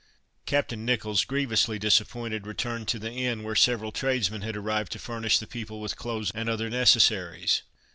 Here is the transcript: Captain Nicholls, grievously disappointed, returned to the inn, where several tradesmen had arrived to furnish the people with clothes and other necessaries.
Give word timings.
Captain 0.47 0.83
Nicholls, 0.83 1.23
grievously 1.25 1.77
disappointed, 1.77 2.47
returned 2.47 2.87
to 2.87 2.97
the 2.97 3.11
inn, 3.11 3.43
where 3.43 3.53
several 3.53 3.91
tradesmen 3.91 4.41
had 4.41 4.57
arrived 4.57 4.91
to 4.91 4.97
furnish 4.97 5.37
the 5.37 5.45
people 5.45 5.79
with 5.79 5.95
clothes 5.95 6.31
and 6.33 6.49
other 6.49 6.71
necessaries. 6.71 7.61